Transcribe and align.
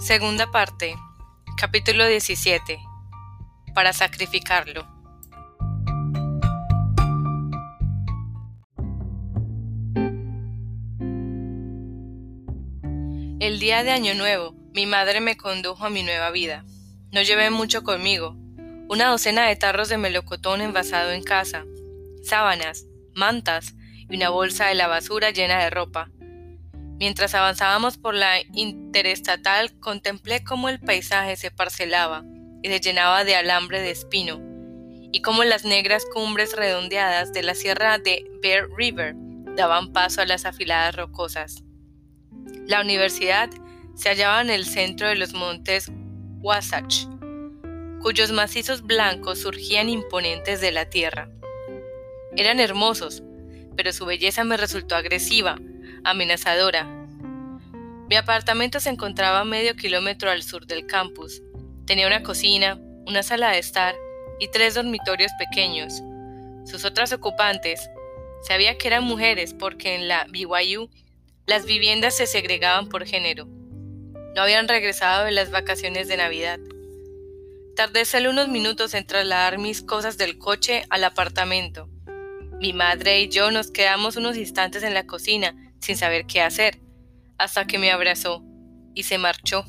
Segunda 0.00 0.50
parte, 0.50 0.96
capítulo 1.58 2.06
17. 2.06 2.80
Para 3.74 3.92
sacrificarlo. 3.92 4.88
El 13.40 13.60
día 13.60 13.84
de 13.84 13.90
Año 13.90 14.14
Nuevo, 14.14 14.54
mi 14.72 14.86
madre 14.86 15.20
me 15.20 15.36
condujo 15.36 15.84
a 15.84 15.90
mi 15.90 16.02
nueva 16.02 16.30
vida. 16.30 16.64
No 17.12 17.20
llevé 17.20 17.50
mucho 17.50 17.82
conmigo. 17.82 18.36
Una 18.88 19.08
docena 19.08 19.46
de 19.48 19.56
tarros 19.56 19.90
de 19.90 19.98
melocotón 19.98 20.62
envasado 20.62 21.10
en 21.12 21.22
casa, 21.22 21.66
sábanas, 22.22 22.86
mantas 23.14 23.74
y 24.08 24.16
una 24.16 24.30
bolsa 24.30 24.68
de 24.68 24.76
la 24.76 24.86
basura 24.86 25.28
llena 25.28 25.62
de 25.62 25.68
ropa. 25.68 26.10
Mientras 27.00 27.34
avanzábamos 27.34 27.96
por 27.96 28.14
la 28.14 28.42
interestatal, 28.52 29.72
contemplé 29.80 30.44
cómo 30.44 30.68
el 30.68 30.78
paisaje 30.80 31.34
se 31.36 31.50
parcelaba 31.50 32.24
y 32.62 32.68
se 32.68 32.78
llenaba 32.78 33.24
de 33.24 33.36
alambre 33.36 33.80
de 33.80 33.90
espino, 33.90 34.38
y 35.10 35.22
cómo 35.22 35.42
las 35.44 35.64
negras 35.64 36.04
cumbres 36.12 36.54
redondeadas 36.54 37.32
de 37.32 37.42
la 37.42 37.54
sierra 37.54 37.96
de 37.96 38.30
Bear 38.42 38.68
River 38.76 39.14
daban 39.56 39.94
paso 39.94 40.20
a 40.20 40.26
las 40.26 40.44
afiladas 40.44 40.94
rocosas. 40.94 41.64
La 42.66 42.82
universidad 42.82 43.48
se 43.94 44.10
hallaba 44.10 44.42
en 44.42 44.50
el 44.50 44.66
centro 44.66 45.08
de 45.08 45.16
los 45.16 45.32
montes 45.32 45.90
Wasatch, 46.42 47.06
cuyos 48.02 48.30
macizos 48.30 48.82
blancos 48.82 49.38
surgían 49.38 49.88
imponentes 49.88 50.60
de 50.60 50.70
la 50.70 50.84
tierra. 50.90 51.30
Eran 52.36 52.60
hermosos, 52.60 53.22
pero 53.74 53.90
su 53.94 54.04
belleza 54.04 54.44
me 54.44 54.58
resultó 54.58 54.96
agresiva, 54.96 55.56
amenazadora. 56.04 56.86
Mi 58.08 58.16
apartamento 58.16 58.80
se 58.80 58.90
encontraba 58.90 59.40
a 59.40 59.44
medio 59.44 59.76
kilómetro 59.76 60.30
al 60.30 60.42
sur 60.42 60.66
del 60.66 60.86
campus. 60.86 61.42
Tenía 61.86 62.06
una 62.06 62.22
cocina, 62.22 62.76
una 63.06 63.22
sala 63.22 63.50
de 63.50 63.58
estar 63.58 63.94
y 64.40 64.48
tres 64.48 64.74
dormitorios 64.74 65.30
pequeños. 65.38 66.02
Sus 66.64 66.84
otras 66.84 67.12
ocupantes, 67.12 67.88
sabía 68.42 68.76
que 68.78 68.88
eran 68.88 69.04
mujeres 69.04 69.54
porque 69.54 69.94
en 69.94 70.08
la 70.08 70.26
BYU 70.28 70.90
las 71.46 71.66
viviendas 71.66 72.16
se 72.16 72.26
segregaban 72.26 72.88
por 72.88 73.06
género. 73.06 73.46
No 74.34 74.42
habían 74.42 74.68
regresado 74.68 75.24
de 75.24 75.32
las 75.32 75.50
vacaciones 75.50 76.08
de 76.08 76.16
Navidad. 76.16 76.58
Tardé 77.76 78.04
solo 78.04 78.30
unos 78.30 78.48
minutos 78.48 78.94
en 78.94 79.06
trasladar 79.06 79.58
mis 79.58 79.82
cosas 79.82 80.18
del 80.18 80.38
coche 80.38 80.84
al 80.90 81.04
apartamento. 81.04 81.88
Mi 82.60 82.72
madre 82.72 83.20
y 83.20 83.28
yo 83.28 83.50
nos 83.50 83.70
quedamos 83.70 84.16
unos 84.16 84.36
instantes 84.36 84.82
en 84.82 84.94
la 84.94 85.06
cocina 85.06 85.54
sin 85.80 85.96
saber 85.96 86.26
qué 86.26 86.40
hacer, 86.40 86.78
hasta 87.38 87.66
que 87.66 87.78
me 87.78 87.90
abrazó 87.90 88.44
y 88.94 89.04
se 89.04 89.18
marchó. 89.18 89.64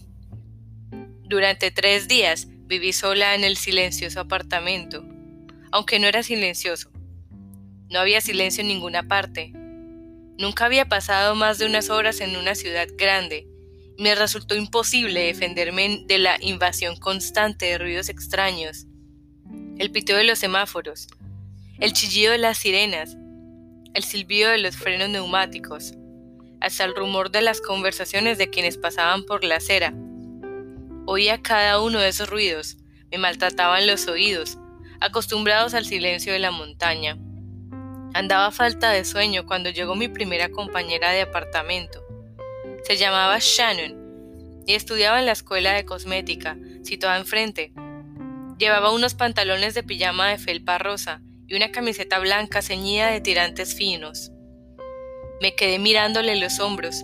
Durante 1.24 1.72
tres 1.72 2.08
días 2.08 2.48
viví 2.66 2.94
sola 2.94 3.36
en 3.36 3.44
el 3.44 3.58
silencioso 3.58 4.20
apartamento, 4.20 5.06
aunque 5.72 6.00
no 6.00 6.08
era 6.08 6.24
silencioso. 6.24 6.92
No 7.90 8.00
había 8.00 8.22
silencio 8.22 8.62
en 8.62 8.68
ninguna 8.68 9.04
parte. 9.04 9.52
Nunca 10.38 10.66
había 10.66 10.88
pasado 10.88 11.36
más 11.36 11.60
de 11.60 11.66
unas 11.66 11.90
horas 11.90 12.20
en 12.22 12.36
una 12.36 12.56
ciudad 12.56 12.88
grande. 12.98 13.48
Me 13.98 14.16
resultó 14.16 14.56
imposible 14.56 15.22
defenderme 15.22 16.04
de 16.08 16.18
la 16.18 16.38
invasión 16.42 16.96
constante 16.96 17.66
de 17.68 17.78
ruidos 17.78 18.10
extraños. 18.10 18.88
El 19.78 19.92
piteo 19.92 20.18
de 20.18 20.24
los 20.24 20.40
semáforos, 20.40 21.08
el 21.80 21.94
chillido 21.94 22.32
de 22.32 22.38
las 22.38 22.58
sirenas, 22.58 23.18
el 23.94 24.04
silbido 24.04 24.50
de 24.50 24.58
los 24.58 24.76
frenos 24.76 25.10
neumáticos, 25.10 25.94
hasta 26.62 26.86
el 26.86 26.96
rumor 26.96 27.32
de 27.32 27.42
las 27.42 27.60
conversaciones 27.60 28.38
de 28.38 28.50
quienes 28.50 28.78
pasaban 28.78 29.24
por 29.24 29.44
la 29.44 29.58
acera. 29.58 29.94
Oía 31.06 31.42
cada 31.42 31.82
uno 31.82 32.00
de 32.00 32.10
esos 32.10 32.30
ruidos, 32.30 32.78
me 33.12 33.18
maltrataban 33.18 33.88
los 33.88 34.08
oídos, 34.08 34.58
acostumbrados 35.02 35.74
al 35.74 35.86
silencio 35.86 36.32
de 36.32 36.40
la 36.40 36.52
montaña. 36.52 37.18
Andaba 38.14 38.52
falta 38.52 38.92
de 38.92 39.04
sueño 39.04 39.46
cuando 39.46 39.70
llegó 39.70 39.96
mi 39.96 40.08
primera 40.08 40.50
compañera 40.50 41.12
de 41.12 41.22
apartamento. 41.22 42.04
Se 42.84 42.98
llamaba 42.98 43.38
Shannon 43.40 44.64
y 44.68 44.74
estudiaba 44.76 45.20
en 45.20 45.26
la 45.26 45.32
escuela 45.32 45.74
de 45.74 45.86
cosmética, 45.86 46.58
situada 46.84 47.18
enfrente. 47.18 47.74
Llevaba 48.58 48.92
unos 48.92 49.16
pantalones 49.16 49.74
de 49.74 49.84
pijama 49.84 50.30
de 50.30 50.38
felpa 50.38 50.78
rosa 50.78 51.22
y 51.48 51.56
una 51.56 51.72
camiseta 51.72 52.20
blanca 52.20 52.62
ceñida 52.62 53.10
de 53.10 53.22
tirantes 53.22 53.74
finos. 53.76 54.32
Me 55.42 55.56
quedé 55.56 55.80
mirándole 55.80 56.36
los 56.36 56.60
hombros. 56.60 57.04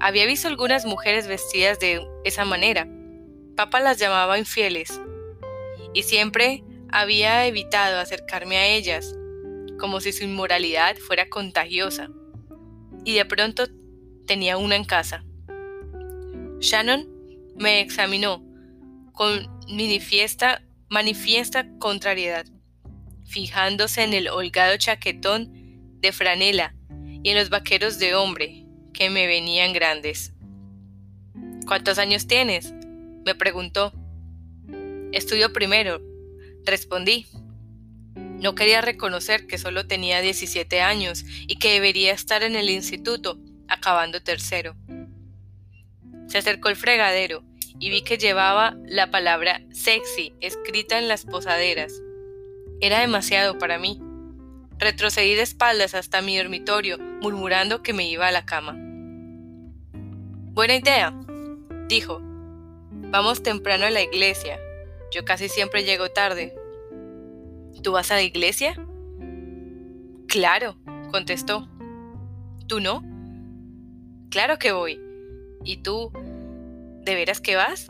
Había 0.00 0.26
visto 0.26 0.48
algunas 0.48 0.84
mujeres 0.84 1.28
vestidas 1.28 1.78
de 1.78 2.04
esa 2.24 2.44
manera. 2.44 2.88
Papá 3.54 3.78
las 3.78 3.98
llamaba 3.98 4.40
infieles. 4.40 5.00
Y 5.94 6.02
siempre 6.02 6.64
había 6.90 7.46
evitado 7.46 8.00
acercarme 8.00 8.56
a 8.56 8.66
ellas, 8.66 9.14
como 9.78 10.00
si 10.00 10.12
su 10.12 10.24
inmoralidad 10.24 10.96
fuera 10.96 11.28
contagiosa. 11.28 12.08
Y 13.04 13.14
de 13.14 13.24
pronto 13.24 13.68
tenía 14.26 14.56
una 14.56 14.74
en 14.74 14.84
casa. 14.84 15.24
Shannon 16.58 17.08
me 17.54 17.80
examinó 17.80 18.42
con 19.12 19.48
manifiesta, 19.68 20.60
manifiesta 20.88 21.68
contrariedad, 21.78 22.46
fijándose 23.26 24.02
en 24.02 24.12
el 24.12 24.28
holgado 24.28 24.76
chaquetón 24.76 25.52
de 26.00 26.10
franela 26.10 26.75
y 27.26 27.30
en 27.30 27.38
los 27.38 27.50
vaqueros 27.50 27.98
de 27.98 28.14
hombre, 28.14 28.62
que 28.92 29.10
me 29.10 29.26
venían 29.26 29.72
grandes. 29.72 30.32
¿Cuántos 31.66 31.98
años 31.98 32.28
tienes? 32.28 32.72
me 33.24 33.34
preguntó. 33.34 33.92
Estudio 35.10 35.52
primero, 35.52 36.00
respondí. 36.64 37.26
No 38.14 38.54
quería 38.54 38.80
reconocer 38.80 39.48
que 39.48 39.58
solo 39.58 39.88
tenía 39.88 40.20
17 40.20 40.80
años 40.80 41.24
y 41.48 41.56
que 41.56 41.72
debería 41.72 42.12
estar 42.12 42.44
en 42.44 42.54
el 42.54 42.70
instituto, 42.70 43.40
acabando 43.66 44.22
tercero. 44.22 44.76
Se 46.28 46.38
acercó 46.38 46.68
el 46.68 46.76
fregadero 46.76 47.42
y 47.80 47.90
vi 47.90 48.02
que 48.02 48.18
llevaba 48.18 48.76
la 48.86 49.10
palabra 49.10 49.62
sexy 49.72 50.32
escrita 50.40 50.96
en 50.96 51.08
las 51.08 51.24
posaderas. 51.24 51.92
Era 52.80 53.00
demasiado 53.00 53.58
para 53.58 53.80
mí. 53.80 54.00
Retrocedí 54.78 55.34
de 55.34 55.42
espaldas 55.42 55.94
hasta 55.94 56.20
mi 56.20 56.36
dormitorio, 56.36 56.98
murmurando 56.98 57.82
que 57.82 57.94
me 57.94 58.08
iba 58.08 58.26
a 58.28 58.32
la 58.32 58.44
cama. 58.44 58.76
Buena 60.52 60.76
idea, 60.76 61.14
dijo. 61.88 62.20
Vamos 63.10 63.42
temprano 63.42 63.86
a 63.86 63.90
la 63.90 64.02
iglesia. 64.02 64.58
Yo 65.12 65.24
casi 65.24 65.48
siempre 65.48 65.84
llego 65.84 66.10
tarde. 66.10 66.54
¿Tú 67.82 67.92
vas 67.92 68.10
a 68.10 68.16
la 68.16 68.22
iglesia? 68.22 68.74
Claro, 70.28 70.76
contestó. 71.10 71.68
¿Tú 72.66 72.80
no? 72.80 73.02
Claro 74.30 74.58
que 74.58 74.72
voy. 74.72 75.00
¿Y 75.64 75.78
tú? 75.78 76.10
¿De 77.02 77.14
veras 77.14 77.40
que 77.40 77.56
vas? 77.56 77.88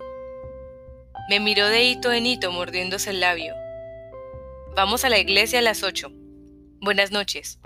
Me 1.28 1.40
miró 1.40 1.66
de 1.66 1.82
hito 1.82 2.12
en 2.12 2.26
hito 2.26 2.52
mordiéndose 2.52 3.10
el 3.10 3.20
labio. 3.20 3.54
Vamos 4.76 5.04
a 5.04 5.08
la 5.08 5.18
iglesia 5.18 5.58
a 5.58 5.62
las 5.62 5.82
ocho. 5.82 6.12
Buenas 6.86 7.10
noches. 7.10 7.58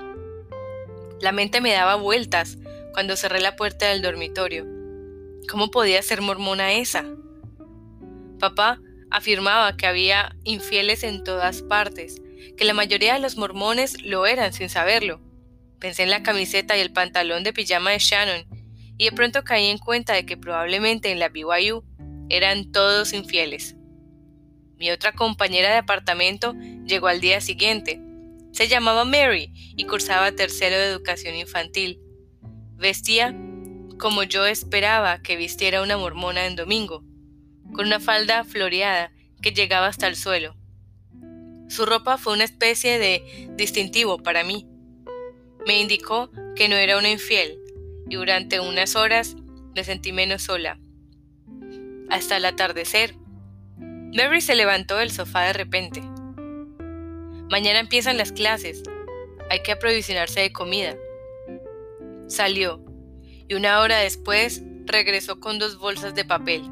La 1.21 1.31
mente 1.31 1.61
me 1.61 1.73
daba 1.73 1.97
vueltas 1.97 2.57
cuando 2.95 3.17
cerré 3.17 3.43
la 3.43 3.55
puerta 3.55 3.89
del 3.89 4.01
dormitorio. 4.01 4.65
¿Cómo 5.47 5.71
podía 5.71 6.01
ser 6.01 6.23
mormona 6.23 6.73
esa? 6.73 7.05
Papá 8.39 8.81
afirmaba 9.11 9.77
que 9.77 9.87
había 9.87 10.35
infieles 10.45 11.03
en 11.03 11.23
todas 11.23 11.61
partes, 11.61 12.23
que 12.57 12.65
la 12.65 12.73
mayoría 12.73 13.13
de 13.13 13.21
los 13.21 13.37
mormones 13.37 14.01
lo 14.01 14.25
eran 14.25 14.55
sin 14.55 14.71
saberlo. 14.71 15.21
Pensé 15.79 16.05
en 16.05 16.11
la 16.11 16.23
camiseta 16.23 16.79
y 16.79 16.81
el 16.81 16.95
pantalón 16.95 17.45
de 17.45 17.53
pijama 17.53 17.91
de 17.91 17.99
Shannon 17.99 18.47
y 18.97 19.05
de 19.05 19.13
pronto 19.13 19.45
caí 19.45 19.67
en 19.67 19.77
cuenta 19.77 20.15
de 20.15 20.25
que 20.25 20.39
probablemente 20.39 21.11
en 21.11 21.19
la 21.19 21.29
BYU 21.29 21.85
eran 22.31 22.73
todos 22.73 23.13
infieles. 23.13 23.77
Mi 24.79 24.91
otra 24.91 25.13
compañera 25.13 25.73
de 25.73 25.77
apartamento 25.77 26.55
llegó 26.87 27.09
al 27.09 27.21
día 27.21 27.43
siguiente, 27.43 28.01
se 28.53 28.69
llamaba 28.69 29.05
Mary 29.05 29.53
y 29.77 29.85
cursaba 29.85 30.33
tercero 30.33 30.77
de 30.77 30.87
educación 30.87 31.35
infantil. 31.35 32.01
Vestía 32.77 33.37
como 33.99 34.23
yo 34.23 34.47
esperaba 34.47 35.21
que 35.23 35.37
vistiera 35.37 35.83
una 35.83 35.97
mormona 35.97 36.47
en 36.47 36.57
domingo, 36.57 37.05
con 37.75 37.87
una 37.87 38.01
falda 38.01 38.45
floreada 38.45 39.13
que 39.43 39.53
llegaba 39.53 39.87
hasta 39.87 40.07
el 40.07 40.17
suelo. 40.17 40.57
Su 41.69 41.87
ropa 41.87 42.19
fue 42.19 42.33
una 42.33 42.45
especie 42.45 42.99
de 42.99 43.49
distintivo 43.57 44.19
para 44.19 44.43
mí. 44.43 44.67
Me 45.67 45.79
indicó 45.81 46.31
que 46.57 46.69
no 46.69 46.77
era 46.77 46.99
una 46.99 47.11
infiel 47.11 47.59
y 48.09 48.17
durante 48.17 48.59
unas 48.59 48.97
horas 48.97 49.37
me 49.75 49.85
sentí 49.85 50.13
menos 50.13 50.43
sola. 50.43 50.81
Hasta 52.09 52.39
el 52.39 52.45
atardecer. 52.45 53.15
Mary 53.79 54.41
se 54.41 54.57
levantó 54.57 54.97
del 54.97 55.13
sofá 55.13 55.43
de 55.43 55.53
repente. 55.53 56.03
Mañana 57.51 57.81
empiezan 57.81 58.17
las 58.17 58.31
clases. 58.31 58.81
Hay 59.51 59.65
que 59.65 59.73
aprovisionarse 59.73 60.39
de 60.39 60.53
comida. 60.53 60.97
Salió 62.29 62.81
y 63.49 63.55
una 63.55 63.81
hora 63.81 63.99
después 63.99 64.63
regresó 64.85 65.41
con 65.41 65.59
dos 65.59 65.77
bolsas 65.77 66.15
de 66.15 66.25
papel. 66.25 66.63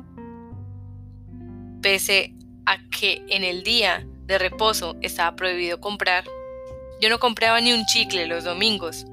pese 1.83 2.33
a 2.65 2.79
que 2.91 3.25
en 3.29 3.43
el 3.43 3.65
día 3.65 4.07
de 4.27 4.39
reposo 4.39 4.97
estaba 5.01 5.35
prohibido 5.35 5.81
comprar. 5.81 6.25
Yo 7.01 7.09
no 7.09 7.19
compraba 7.19 7.61
ni 7.61 7.73
un 7.73 7.85
chicle 7.87 8.27
los 8.27 8.45
domingos. 8.45 9.05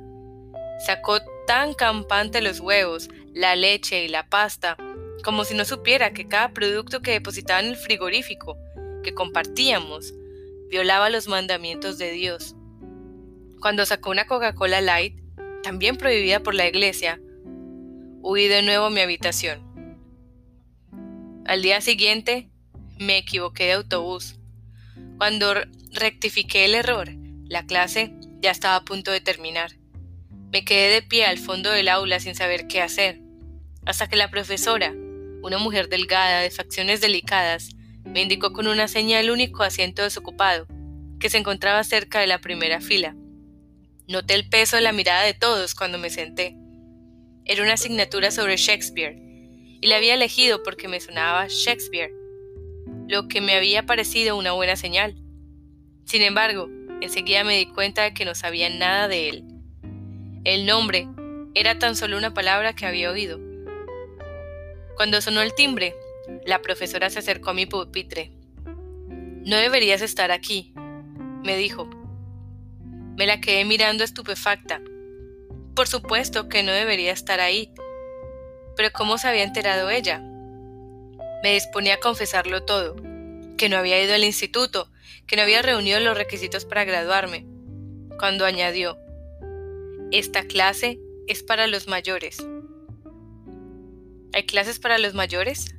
Sacó 0.85 1.19
tan 1.47 1.73
campante 1.73 2.41
los 2.41 2.59
huevos, 2.59 3.09
la 3.33 3.55
leche 3.55 4.03
y 4.03 4.07
la 4.07 4.27
pasta, 4.29 4.77
como 5.23 5.45
si 5.45 5.55
no 5.55 5.65
supiera 5.65 6.13
que 6.13 6.27
cada 6.27 6.53
producto 6.53 7.01
que 7.01 7.11
depositaba 7.11 7.61
en 7.61 7.67
el 7.67 7.75
frigorífico, 7.75 8.55
que 9.03 9.15
compartíamos, 9.15 10.13
violaba 10.69 11.09
los 11.09 11.27
mandamientos 11.27 11.97
de 11.97 12.11
Dios. 12.11 12.55
Cuando 13.59 13.85
sacó 13.85 14.11
una 14.11 14.27
Coca-Cola 14.27 14.81
Light, 14.81 15.19
también 15.63 15.97
prohibida 15.97 16.41
por 16.41 16.53
la 16.53 16.67
iglesia, 16.67 17.19
huí 18.21 18.47
de 18.47 18.61
nuevo 18.61 18.85
a 18.85 18.89
mi 18.89 19.01
habitación. 19.01 19.63
Al 21.45 21.61
día 21.61 21.81
siguiente, 21.81 22.49
me 22.99 23.17
equivoqué 23.17 23.65
de 23.65 23.73
autobús. 23.73 24.39
Cuando 25.17 25.53
rectifiqué 25.91 26.65
el 26.65 26.75
error, 26.75 27.09
la 27.45 27.65
clase 27.65 28.15
ya 28.41 28.51
estaba 28.51 28.77
a 28.77 28.85
punto 28.85 29.11
de 29.11 29.21
terminar. 29.21 29.71
Me 30.51 30.65
quedé 30.65 30.93
de 30.93 31.01
pie 31.01 31.25
al 31.25 31.37
fondo 31.37 31.69
del 31.71 31.89
aula 31.89 32.19
sin 32.19 32.35
saber 32.35 32.67
qué 32.67 32.81
hacer, 32.81 33.21
hasta 33.85 34.07
que 34.07 34.15
la 34.15 34.31
profesora, 34.31 34.93
una 35.41 35.57
mujer 35.57 35.89
delgada 35.89 36.39
de 36.39 36.49
facciones 36.49 37.01
delicadas, 37.01 37.74
me 38.05 38.21
indicó 38.21 38.53
con 38.53 38.67
una 38.67 38.87
señal 38.87 39.25
el 39.25 39.31
único 39.31 39.63
asiento 39.63 40.03
desocupado, 40.03 40.67
que 41.19 41.29
se 41.29 41.37
encontraba 41.37 41.83
cerca 41.83 42.19
de 42.19 42.27
la 42.27 42.39
primera 42.39 42.81
fila. 42.81 43.15
Noté 44.07 44.35
el 44.35 44.47
peso 44.47 44.75
de 44.75 44.83
la 44.83 44.91
mirada 44.91 45.23
de 45.23 45.33
todos 45.33 45.73
cuando 45.75 45.97
me 45.97 46.09
senté. 46.09 46.55
Era 47.45 47.63
una 47.63 47.73
asignatura 47.73 48.31
sobre 48.31 48.57
Shakespeare, 48.57 49.17
y 49.81 49.87
la 49.87 49.97
había 49.97 50.13
elegido 50.13 50.63
porque 50.63 50.87
me 50.87 50.99
sonaba 50.99 51.47
Shakespeare, 51.47 52.11
lo 53.07 53.27
que 53.27 53.41
me 53.41 53.55
había 53.55 53.85
parecido 53.85 54.37
una 54.37 54.51
buena 54.51 54.75
señal. 54.75 55.15
Sin 56.05 56.21
embargo, 56.21 56.69
enseguida 57.01 57.43
me 57.43 57.57
di 57.57 57.65
cuenta 57.65 58.03
de 58.03 58.13
que 58.13 58.25
no 58.25 58.35
sabía 58.35 58.69
nada 58.69 59.07
de 59.07 59.29
él. 59.29 59.43
El 60.43 60.65
nombre 60.65 61.07
era 61.55 61.79
tan 61.79 61.95
solo 61.95 62.17
una 62.17 62.33
palabra 62.33 62.73
que 62.73 62.85
había 62.85 63.11
oído. 63.11 63.39
Cuando 64.95 65.21
sonó 65.21 65.41
el 65.41 65.55
timbre, 65.55 65.95
la 66.45 66.61
profesora 66.61 67.09
se 67.09 67.19
acercó 67.19 67.51
a 67.51 67.53
mi 67.53 67.65
pupitre. 67.65 68.31
No 69.45 69.57
deberías 69.57 70.01
estar 70.01 70.31
aquí, 70.31 70.73
me 71.43 71.57
dijo. 71.57 71.89
Me 73.17 73.25
la 73.25 73.39
quedé 73.39 73.65
mirando 73.65 74.03
estupefacta. 74.03 74.81
Por 75.75 75.87
supuesto 75.87 76.49
que 76.49 76.63
no 76.63 76.71
debería 76.71 77.11
estar 77.11 77.39
ahí. 77.39 77.73
Pero 78.75 78.91
¿cómo 78.91 79.17
se 79.17 79.27
había 79.27 79.43
enterado 79.43 79.89
ella? 79.89 80.19
Me 81.43 81.53
disponía 81.53 81.95
a 81.95 81.99
confesarlo 81.99 82.63
todo, 82.63 82.95
que 83.57 83.69
no 83.69 83.77
había 83.77 84.01
ido 84.03 84.15
al 84.15 84.23
instituto, 84.23 84.89
que 85.27 85.35
no 85.35 85.43
había 85.43 85.61
reunido 85.61 85.99
los 85.99 86.17
requisitos 86.17 86.65
para 86.65 86.85
graduarme, 86.85 87.45
cuando 88.17 88.45
añadió, 88.45 88.97
esta 90.11 90.43
clase 90.43 90.99
es 91.27 91.43
para 91.43 91.67
los 91.67 91.87
mayores. 91.87 92.37
¿Hay 94.33 94.45
clases 94.45 94.79
para 94.79 94.97
los 94.97 95.13
mayores? 95.13 95.74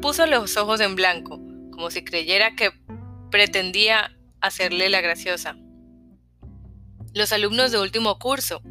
Puso 0.00 0.26
los 0.26 0.56
ojos 0.56 0.80
en 0.80 0.94
blanco, 0.94 1.40
como 1.72 1.90
si 1.90 2.04
creyera 2.04 2.54
que 2.54 2.70
pretendía 3.30 4.16
hacerle 4.40 4.88
la 4.88 5.00
graciosa. 5.00 5.56
Los 7.14 7.32
alumnos 7.32 7.72
de 7.72 7.80
último 7.80 8.18
curso. 8.20 8.62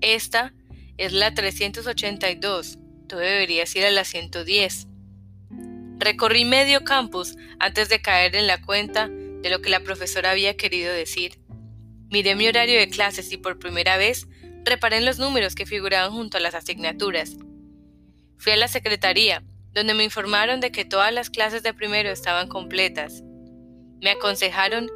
Esta 0.00 0.54
es 0.96 1.12
la 1.12 1.34
382. 1.34 2.78
Tú 3.06 3.16
deberías 3.16 3.74
ir 3.76 3.84
a 3.84 3.90
la 3.90 4.04
110. 4.04 4.86
Recorrí 5.98 6.44
medio 6.46 6.84
campus 6.84 7.36
antes 7.58 7.88
de 7.90 8.00
caer 8.00 8.34
en 8.34 8.46
la 8.46 8.60
cuenta 8.62 9.08
de 9.08 9.50
lo 9.50 9.60
que 9.60 9.70
la 9.70 9.80
profesora 9.80 10.30
había 10.30 10.56
querido 10.56 10.92
decir. 10.92 11.38
Miré 12.10 12.34
mi 12.34 12.48
horario 12.48 12.78
de 12.78 12.88
clases 12.88 13.30
y 13.30 13.36
por 13.36 13.58
primera 13.58 13.96
vez 13.98 14.26
reparé 14.64 14.96
en 14.96 15.04
los 15.04 15.18
números 15.18 15.54
que 15.54 15.66
figuraban 15.66 16.12
junto 16.12 16.38
a 16.38 16.40
las 16.40 16.54
asignaturas. 16.54 17.36
Fui 18.38 18.52
a 18.52 18.56
la 18.56 18.68
secretaría, 18.68 19.42
donde 19.76 19.92
me 19.92 20.04
informaron 20.04 20.60
de 20.60 20.72
que 20.72 20.86
todas 20.86 21.12
las 21.12 21.28
clases 21.28 21.62
de 21.62 21.74
primero 21.74 22.08
estaban 22.08 22.48
completas. 22.48 23.22
Me 24.00 24.10
aconsejaron 24.10 24.90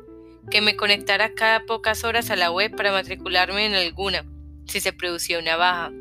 que 0.51 0.63
me 0.63 0.75
conectara 0.75 1.35
cada 1.35 1.67
pocas 1.67 2.03
horas 2.03 2.31
a 2.31 2.37
la 2.37 2.51
web 2.51 2.75
para 2.75 2.91
matricularme 2.91 3.67
en 3.67 3.75
alguna, 3.75 4.25
si 4.65 4.81
se 4.81 4.95
producía 4.95 5.39
una 5.39 5.57
baja. 5.57 5.93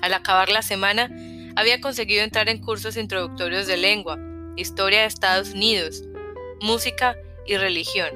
Al 0.00 0.14
acabar 0.14 0.48
la 0.48 0.62
semana, 0.62 1.10
había 1.56 1.80
conseguido 1.80 2.22
entrar 2.22 2.48
en 2.48 2.60
cursos 2.60 2.96
introductorios 2.96 3.66
de 3.66 3.76
lengua, 3.76 4.16
historia 4.54 5.00
de 5.00 5.06
Estados 5.06 5.54
Unidos, 5.54 6.04
música 6.60 7.16
y 7.48 7.56
religión, 7.56 8.10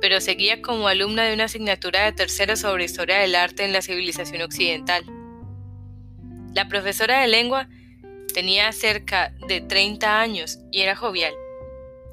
pero 0.00 0.18
seguía 0.22 0.62
como 0.62 0.88
alumna 0.88 1.24
de 1.24 1.34
una 1.34 1.44
asignatura 1.44 2.06
de 2.06 2.12
tercero 2.12 2.56
sobre 2.56 2.86
historia 2.86 3.18
del 3.18 3.34
arte 3.34 3.66
en 3.66 3.74
la 3.74 3.82
civilización 3.82 4.40
occidental. 4.40 5.04
La 6.54 6.68
profesora 6.68 7.20
de 7.20 7.28
lengua 7.28 7.68
tenía 8.32 8.72
cerca 8.72 9.34
de 9.46 9.60
30 9.60 10.20
años 10.20 10.58
y 10.70 10.82
era 10.82 10.96
jovial. 10.96 11.34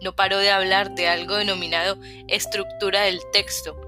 No 0.02 0.16
paró 0.16 0.38
de 0.38 0.50
hablar 0.50 0.96
de 0.96 1.08
algo 1.08 1.36
denominado 1.36 1.98
estructura 2.28 3.02
del 3.02 3.20
texto, 3.32 3.80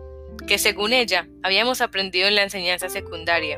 que 0.48 0.58
según 0.58 0.94
ella 0.94 1.28
habíamos 1.44 1.82
aprendido 1.82 2.28
en 2.28 2.36
la 2.36 2.44
enseñanza 2.44 2.90
secundaria. 2.90 3.58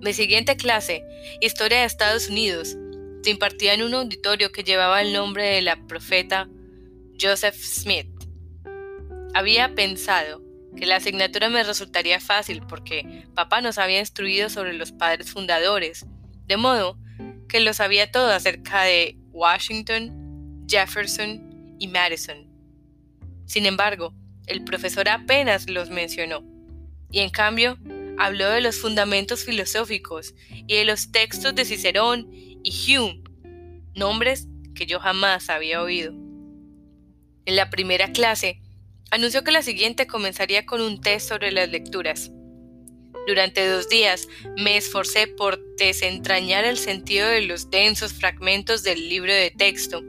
Mi 0.00 0.12
siguiente 0.12 0.56
clase, 0.56 1.04
Historia 1.40 1.80
de 1.80 1.84
Estados 1.84 2.28
Unidos, 2.28 2.76
se 3.22 3.30
impartía 3.30 3.74
en 3.74 3.82
un 3.82 3.94
auditorio 3.94 4.50
que 4.50 4.64
llevaba 4.64 5.00
el 5.00 5.12
nombre 5.12 5.44
de 5.44 5.62
la 5.62 5.76
profeta 5.86 6.48
Joseph 7.20 7.54
Smith. 7.54 8.08
Había 9.32 9.74
pensado 9.74 10.42
que 10.76 10.86
la 10.86 10.96
asignatura 10.96 11.48
me 11.48 11.62
resultaría 11.62 12.18
fácil 12.18 12.62
porque 12.68 13.26
papá 13.34 13.60
nos 13.60 13.78
había 13.78 14.00
instruido 14.00 14.48
sobre 14.48 14.72
los 14.72 14.90
padres 14.90 15.30
fundadores, 15.30 16.06
de 16.46 16.56
modo 16.56 16.98
que 17.52 17.60
lo 17.60 17.74
sabía 17.74 18.10
todo 18.10 18.30
acerca 18.30 18.84
de 18.84 19.18
Washington, 19.30 20.64
Jefferson 20.66 21.76
y 21.78 21.86
Madison. 21.86 22.48
Sin 23.44 23.66
embargo, 23.66 24.14
el 24.46 24.64
profesor 24.64 25.10
apenas 25.10 25.68
los 25.68 25.90
mencionó, 25.90 26.42
y 27.10 27.18
en 27.18 27.28
cambio 27.28 27.76
habló 28.16 28.48
de 28.48 28.62
los 28.62 28.78
fundamentos 28.80 29.44
filosóficos 29.44 30.34
y 30.48 30.76
de 30.76 30.86
los 30.86 31.12
textos 31.12 31.54
de 31.54 31.66
Cicerón 31.66 32.28
y 32.32 32.96
Hume, 32.96 33.22
nombres 33.94 34.48
que 34.74 34.86
yo 34.86 34.98
jamás 34.98 35.50
había 35.50 35.82
oído. 35.82 36.14
En 37.44 37.56
la 37.56 37.68
primera 37.68 38.12
clase, 38.12 38.62
anunció 39.10 39.44
que 39.44 39.52
la 39.52 39.62
siguiente 39.62 40.06
comenzaría 40.06 40.64
con 40.64 40.80
un 40.80 41.02
test 41.02 41.28
sobre 41.28 41.52
las 41.52 41.68
lecturas. 41.68 42.30
Durante 43.26 43.68
dos 43.68 43.88
días 43.88 44.28
me 44.56 44.76
esforcé 44.76 45.26
por 45.26 45.58
desentrañar 45.76 46.64
el 46.64 46.78
sentido 46.78 47.28
de 47.28 47.42
los 47.42 47.70
densos 47.70 48.12
fragmentos 48.12 48.82
del 48.82 49.08
libro 49.08 49.32
de 49.32 49.50
texto, 49.50 50.02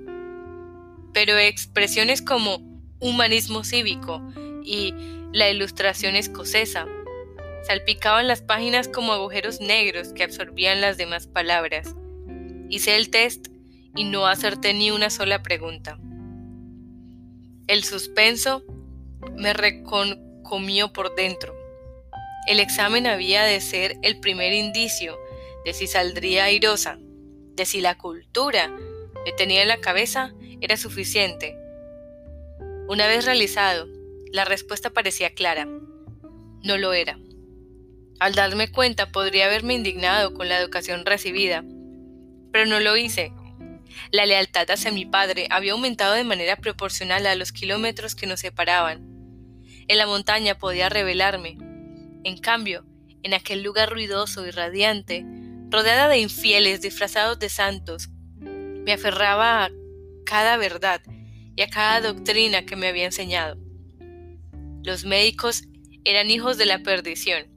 pero 1.14 1.38
expresiones 1.38 2.22
como 2.22 2.60
humanismo 3.00 3.64
cívico 3.64 4.22
y 4.64 4.94
la 5.32 5.50
ilustración 5.50 6.16
escocesa 6.16 6.88
Salpicaban 7.64 8.28
las 8.28 8.42
páginas 8.42 8.90
como 8.90 9.14
agujeros 9.14 9.62
negros 9.62 10.12
que 10.12 10.24
absorbían 10.24 10.82
las 10.82 10.98
demás 10.98 11.28
palabras. 11.28 11.96
Hice 12.70 12.98
el 12.98 13.10
test 13.10 13.48
y 13.96 14.04
no 14.04 14.28
acerté 14.28 14.74
ni 14.74 14.92
una 14.92 15.10
sola 15.10 15.42
pregunta. 15.44 15.98
El 17.68 17.86
suspenso 17.86 18.66
me 19.38 19.54
reconcomió 19.54 20.92
por 20.92 21.16
dentro. 21.16 21.56
El 22.46 22.60
examen 22.60 23.08
había 23.08 23.44
de 23.44 23.62
ser 23.62 23.98
el 24.02 24.20
primer 24.20 24.52
indicio 24.52 25.18
de 25.64 25.74
si 25.74 25.88
saldría 25.88 26.46
airosa, 26.46 26.98
de 27.00 27.66
si 27.66 27.80
la 27.80 27.98
cultura 27.98 28.70
que 29.26 29.32
tenía 29.32 29.62
en 29.62 29.70
la 29.70 29.80
cabeza 29.80 30.34
era 30.60 30.76
suficiente. 30.76 31.56
Una 32.88 33.08
vez 33.08 33.24
realizado, 33.24 33.88
la 34.32 34.44
respuesta 34.44 34.90
parecía 34.90 35.34
clara. 35.34 35.66
No 35.66 36.78
lo 36.78 36.94
era. 36.94 37.18
Al 38.20 38.36
darme 38.36 38.70
cuenta 38.70 39.12
podría 39.12 39.46
haberme 39.46 39.76
indignado 39.76 40.34
con 40.34 40.50
la 40.50 40.60
educación 40.60 41.06
recibida, 41.06 41.64
pero 42.52 42.66
no 42.66 42.80
lo 42.80 42.98
hice. 42.98 43.32
La 44.12 44.26
lealtad 44.26 44.70
hacia 44.70 44.92
mi 44.92 45.06
padre 45.06 45.48
había 45.50 45.74
aumentado 45.74 46.14
de 46.14 46.24
manera 46.24 46.58
proporcional 46.58 47.26
a 47.26 47.36
los 47.36 47.52
kilómetros 47.52 48.16
que 48.16 48.28
nos 48.28 48.42
separaban. 48.42 49.08
En 49.88 49.98
la 49.98 50.08
montaña 50.08 50.58
podía 50.58 50.90
revelarme. 50.90 51.58
En 52.24 52.38
cambio, 52.38 52.86
en 53.24 53.34
aquel 53.34 53.64
lugar 53.64 53.92
ruidoso 53.92 54.46
y 54.46 54.52
radiante, 54.52 55.26
rodeada 55.70 56.08
de 56.08 56.20
infieles 56.20 56.82
disfrazados 56.82 57.40
de 57.40 57.50
santos, 57.50 58.10
me 58.40 58.94
aferraba 58.94 59.66
a 59.66 59.72
cada 60.26 60.58
verdad 60.58 61.02
y 61.56 61.62
a 61.62 61.70
cada 61.70 62.02
doctrina 62.02 62.66
que 62.66 62.76
me 62.76 62.88
había 62.88 63.06
enseñado. 63.06 63.58
Los 64.84 65.06
médicos 65.06 65.64
eran 66.04 66.30
hijos 66.30 66.58
de 66.58 66.66
la 66.66 66.80
perdición 66.80 67.48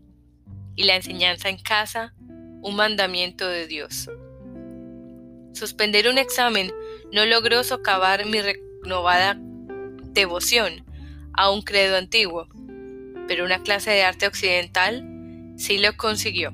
y 0.77 0.85
la 0.85 0.97
enseñanza 0.97 1.49
en 1.49 1.59
casa 1.59 2.15
un 2.63 2.77
mandamiento 2.77 3.49
de 3.49 3.67
Dios. 3.67 4.09
Suspender 5.53 6.09
un 6.09 6.19
examen 6.19 6.73
no 7.13 7.25
logró 7.25 7.65
socavar 7.65 8.27
mi 8.27 8.41
renovada 8.41 9.39
devoción 10.13 10.85
a 11.33 11.51
un 11.51 11.63
credo 11.63 11.97
antiguo, 11.97 12.49
pero 13.28 13.45
una 13.45 13.62
clase 13.62 13.90
de 13.90 14.04
arte 14.04 14.26
occidental 14.26 15.04
sí 15.56 15.78
lo 15.78 15.97
consiguió. 15.97 16.52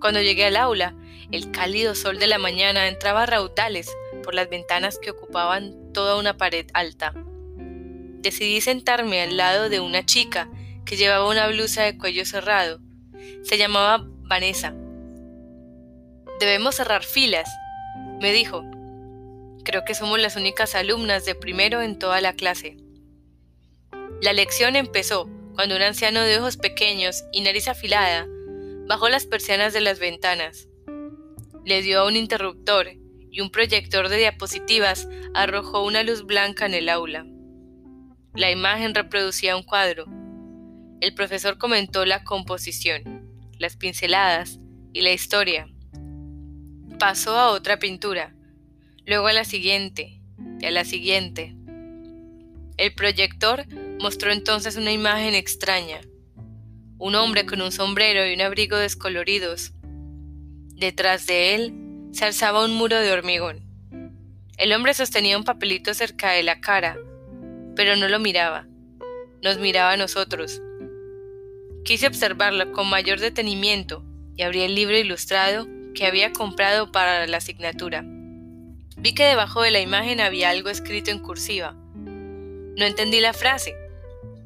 Cuando 0.00 0.22
llegué 0.22 0.46
al 0.46 0.56
aula, 0.56 0.94
el 1.30 1.50
cálido 1.50 1.94
sol 1.94 2.18
de 2.18 2.26
la 2.26 2.38
mañana 2.38 2.88
entraba 2.88 3.24
a 3.24 3.26
raudales 3.26 3.90
por 4.22 4.34
las 4.34 4.48
ventanas 4.48 4.98
que 4.98 5.10
ocupaban 5.10 5.92
toda 5.92 6.16
una 6.16 6.36
pared 6.36 6.66
alta. 6.72 7.14
Decidí 8.20 8.60
sentarme 8.60 9.22
al 9.22 9.36
lado 9.36 9.68
de 9.68 9.80
una 9.80 10.04
chica 10.04 10.48
que 10.84 10.96
llevaba 10.96 11.28
una 11.28 11.48
blusa 11.48 11.82
de 11.82 11.98
cuello 11.98 12.24
cerrado. 12.24 12.80
Se 13.42 13.58
llamaba 13.58 14.04
Vanessa. 14.22 14.74
Debemos 16.40 16.76
cerrar 16.76 17.04
filas, 17.04 17.48
me 18.20 18.32
dijo. 18.32 18.64
Creo 19.64 19.84
que 19.84 19.94
somos 19.94 20.18
las 20.18 20.36
únicas 20.36 20.74
alumnas 20.74 21.24
de 21.24 21.34
primero 21.34 21.82
en 21.82 21.98
toda 21.98 22.20
la 22.20 22.32
clase. 22.32 22.76
La 24.22 24.32
lección 24.32 24.76
empezó 24.76 25.28
cuando 25.58 25.74
un 25.74 25.82
anciano 25.82 26.20
de 26.20 26.38
ojos 26.38 26.56
pequeños 26.56 27.24
y 27.32 27.40
nariz 27.40 27.66
afilada 27.66 28.28
bajó 28.86 29.08
las 29.08 29.26
persianas 29.26 29.72
de 29.72 29.80
las 29.80 29.98
ventanas. 29.98 30.68
Le 31.64 31.82
dio 31.82 31.98
a 31.98 32.06
un 32.06 32.14
interruptor 32.14 32.86
y 33.32 33.40
un 33.40 33.50
proyector 33.50 34.08
de 34.08 34.18
diapositivas 34.18 35.08
arrojó 35.34 35.84
una 35.84 36.04
luz 36.04 36.24
blanca 36.24 36.64
en 36.64 36.74
el 36.74 36.88
aula. 36.88 37.26
La 38.34 38.52
imagen 38.52 38.94
reproducía 38.94 39.56
un 39.56 39.64
cuadro. 39.64 40.04
El 41.00 41.12
profesor 41.14 41.58
comentó 41.58 42.04
la 42.04 42.22
composición, 42.22 43.28
las 43.58 43.76
pinceladas 43.76 44.60
y 44.92 45.00
la 45.00 45.10
historia. 45.10 45.68
Pasó 47.00 47.36
a 47.36 47.50
otra 47.50 47.80
pintura, 47.80 48.32
luego 49.06 49.26
a 49.26 49.32
la 49.32 49.44
siguiente 49.44 50.22
y 50.60 50.66
a 50.66 50.70
la 50.70 50.84
siguiente. 50.84 51.57
El 52.78 52.94
proyector 52.94 53.64
mostró 54.00 54.30
entonces 54.30 54.76
una 54.76 54.92
imagen 54.92 55.34
extraña. 55.34 56.00
Un 56.96 57.16
hombre 57.16 57.44
con 57.44 57.60
un 57.60 57.72
sombrero 57.72 58.24
y 58.24 58.34
un 58.34 58.40
abrigo 58.40 58.76
descoloridos. 58.76 59.72
Detrás 60.76 61.26
de 61.26 61.56
él 61.56 61.74
se 62.12 62.24
alzaba 62.24 62.64
un 62.64 62.74
muro 62.74 62.96
de 62.96 63.10
hormigón. 63.10 63.64
El 64.56 64.72
hombre 64.72 64.94
sostenía 64.94 65.36
un 65.36 65.42
papelito 65.42 65.92
cerca 65.92 66.30
de 66.30 66.44
la 66.44 66.60
cara, 66.60 66.96
pero 67.74 67.96
no 67.96 68.06
lo 68.08 68.20
miraba. 68.20 68.68
Nos 69.42 69.58
miraba 69.58 69.92
a 69.92 69.96
nosotros. 69.96 70.62
Quise 71.84 72.06
observarlo 72.06 72.70
con 72.70 72.88
mayor 72.88 73.18
detenimiento 73.18 74.04
y 74.36 74.42
abrí 74.42 74.60
el 74.60 74.76
libro 74.76 74.96
ilustrado 74.96 75.66
que 75.96 76.06
había 76.06 76.32
comprado 76.32 76.92
para 76.92 77.26
la 77.26 77.38
asignatura. 77.38 78.04
Vi 78.96 79.14
que 79.14 79.24
debajo 79.24 79.62
de 79.62 79.72
la 79.72 79.80
imagen 79.80 80.20
había 80.20 80.50
algo 80.50 80.68
escrito 80.68 81.10
en 81.10 81.18
cursiva. 81.18 81.76
No 82.78 82.84
entendí 82.84 83.18
la 83.18 83.32
frase, 83.32 83.74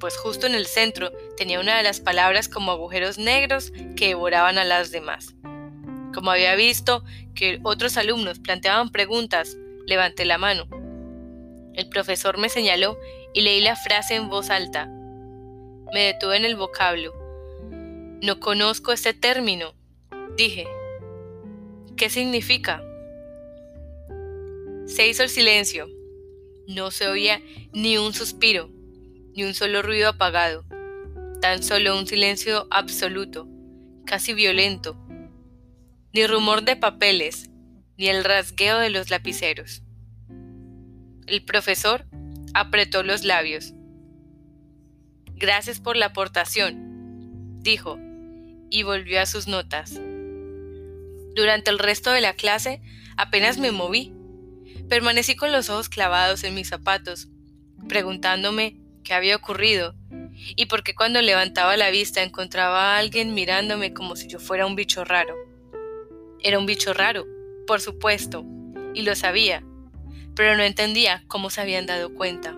pues 0.01 0.17
justo 0.17 0.47
en 0.47 0.55
el 0.55 0.65
centro 0.65 1.13
tenía 1.37 1.61
una 1.61 1.77
de 1.77 1.83
las 1.83 2.01
palabras 2.01 2.49
como 2.49 2.73
agujeros 2.73 3.19
negros 3.19 3.75
que 3.95 4.09
devoraban 4.09 4.57
a 4.57 4.65
las 4.65 4.91
demás. 4.91 5.35
Como 6.15 6.31
había 6.31 6.55
visto 6.55 7.05
que 7.35 7.61
otros 7.63 7.99
alumnos 7.99 8.39
planteaban 8.39 8.91
preguntas, 8.91 9.59
levanté 9.87 10.25
la 10.25 10.39
mano. 10.39 10.67
El 11.75 11.91
profesor 11.91 12.39
me 12.39 12.49
señaló 12.49 12.99
y 13.35 13.43
leí 13.43 13.61
la 13.61 13.77
frase 13.77 14.15
en 14.15 14.31
voz 14.31 14.49
alta. 14.49 14.87
Me 15.93 16.01
detuve 16.01 16.39
en 16.39 16.47
el 16.47 16.57
vocablo. 16.57 17.13
No 18.23 18.41
conozco 18.41 18.93
este 18.93 19.13
término, 19.13 19.75
dije. 20.39 20.67
¿Qué 21.99 22.09
significa? 22.09 22.83
Se 24.87 25.07
hizo 25.07 25.23
el 25.23 25.29
silencio. 25.29 25.87
No 26.75 26.91
se 26.91 27.07
oía 27.07 27.43
ni 27.75 27.99
un 27.99 28.15
suspiro, 28.15 28.71
ni 29.35 29.45
un 29.45 29.53
solo 29.53 29.83
ruido 29.83 30.09
apagado, 30.09 30.65
tan 31.43 31.63
solo 31.63 31.99
un 31.99 32.07
silencio 32.07 32.67
absoluto, 32.71 33.47
casi 34.07 34.33
violento, 34.33 34.97
ni 36.15 36.27
rumor 36.27 36.63
de 36.63 36.77
papeles, 36.77 37.51
ni 37.99 38.09
el 38.09 38.25
rasgueo 38.25 38.79
de 38.79 38.89
los 38.89 39.11
lapiceros. 39.11 39.83
El 41.27 41.45
profesor 41.45 42.07
apretó 42.55 43.03
los 43.03 43.23
labios. 43.23 43.75
Gracias 45.35 45.79
por 45.79 45.97
la 45.97 46.07
aportación, 46.07 47.61
dijo, 47.63 47.99
y 48.71 48.83
volvió 48.83 49.21
a 49.21 49.27
sus 49.27 49.47
notas. 49.47 50.01
Durante 51.35 51.71
el 51.71 51.79
resto 51.79 52.13
de 52.13 52.23
la 52.23 52.33
clase 52.33 52.81
apenas 53.19 53.59
me 53.59 53.73
moví. 53.73 54.15
Permanecí 54.93 55.37
con 55.37 55.53
los 55.53 55.71
ojos 55.71 55.89
clavados 55.89 56.45
en 56.45 56.55
mis 56.55 56.69
zapatos, 56.69 57.29
preguntándome 57.89 58.77
qué 59.05 59.15
había 59.15 59.37
ocurrido 59.37 59.95
y 60.55 60.67
por 60.67 60.83
qué 60.83 60.95
cuando 60.95 61.23
levantaba 61.23 61.79
la 61.79 61.89
vista 61.89 62.23
encontraba 62.23 62.95
a 62.95 62.99
alguien 62.99 63.33
mirándome 63.33 63.95
como 63.95 64.17
si 64.17 64.29
yo 64.29 64.39
fuera 64.39 64.67
un 64.67 64.77
bicho 64.77 65.03
raro. 65.03 65.35
Era 66.41 66.59
un 66.59 66.67
bicho 66.67 66.93
raro, 66.93 67.25
por 67.67 67.81
supuesto, 67.81 68.45
y 68.93 69.01
lo 69.01 69.17
sabía, 69.17 69.65
pero 70.37 70.59
no 70.59 70.63
entendía 70.63 71.25
cómo 71.27 71.49
se 71.49 71.63
habían 71.63 71.87
dado 71.87 72.13
cuenta. 72.13 72.55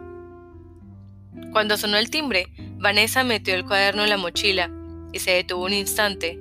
Cuando 1.53 1.77
sonó 1.77 1.99
el 1.99 2.11
timbre, 2.11 2.49
Vanessa 2.79 3.23
metió 3.23 3.55
el 3.55 3.65
cuaderno 3.65 4.03
en 4.03 4.11
la 4.11 4.17
mochila 4.17 4.73
y 5.13 5.21
se 5.21 5.31
detuvo 5.31 5.67
un 5.67 5.73
instante. 5.73 6.41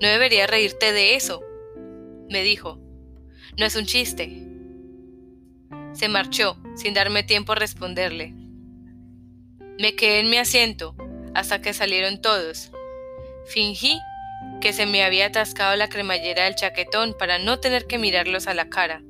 No 0.00 0.06
debería 0.06 0.46
reírte 0.46 0.92
de 0.92 1.16
eso, 1.16 1.42
me 2.30 2.44
dijo. 2.44 2.83
No 3.56 3.66
es 3.66 3.76
un 3.76 3.86
chiste. 3.86 4.42
Se 5.92 6.08
marchó 6.08 6.56
sin 6.74 6.92
darme 6.92 7.22
tiempo 7.22 7.52
a 7.52 7.56
responderle. 7.56 8.34
Me 9.78 9.94
quedé 9.94 10.20
en 10.20 10.30
mi 10.30 10.38
asiento 10.38 10.96
hasta 11.34 11.60
que 11.60 11.72
salieron 11.72 12.20
todos. 12.20 12.72
Fingí 13.46 14.00
que 14.60 14.72
se 14.72 14.86
me 14.86 15.04
había 15.04 15.26
atascado 15.26 15.76
la 15.76 15.88
cremallera 15.88 16.44
del 16.44 16.56
chaquetón 16.56 17.14
para 17.16 17.38
no 17.38 17.60
tener 17.60 17.86
que 17.86 17.98
mirarlos 17.98 18.48
a 18.48 18.54
la 18.54 18.68
cara. 18.68 19.02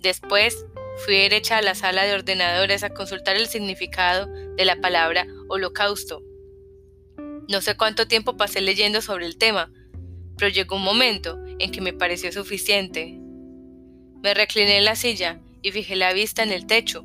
Después 0.00 0.66
fui 1.04 1.16
derecha 1.16 1.58
a 1.58 1.62
la 1.62 1.76
sala 1.76 2.04
de 2.04 2.14
ordenadores 2.14 2.82
a 2.82 2.90
consultar 2.90 3.36
el 3.36 3.46
significado 3.46 4.26
de 4.56 4.64
la 4.64 4.80
palabra 4.80 5.26
holocausto. 5.48 6.22
No 7.48 7.60
sé 7.60 7.76
cuánto 7.76 8.08
tiempo 8.08 8.36
pasé 8.36 8.60
leyendo 8.60 9.00
sobre 9.00 9.26
el 9.26 9.38
tema, 9.38 9.72
pero 10.36 10.50
llegó 10.50 10.76
un 10.76 10.82
momento 10.82 11.38
en 11.58 11.70
que 11.70 11.80
me 11.80 11.92
pareció 11.92 12.32
suficiente. 12.32 13.17
Me 14.22 14.34
recliné 14.34 14.78
en 14.78 14.84
la 14.84 14.96
silla 14.96 15.38
y 15.62 15.70
fijé 15.70 15.94
la 15.94 16.12
vista 16.12 16.42
en 16.42 16.50
el 16.50 16.66
techo. 16.66 17.04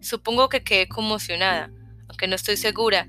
Supongo 0.00 0.48
que 0.48 0.64
quedé 0.64 0.88
conmocionada, 0.88 1.70
aunque 2.08 2.26
no 2.26 2.36
estoy 2.36 2.56
segura 2.56 3.06